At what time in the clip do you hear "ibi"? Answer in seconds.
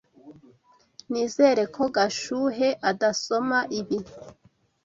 3.79-3.99